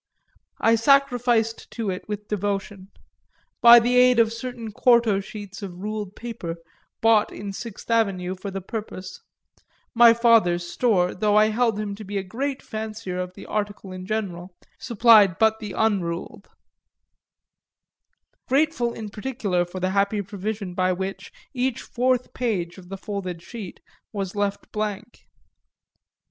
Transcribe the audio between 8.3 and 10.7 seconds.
for the purpose (my father's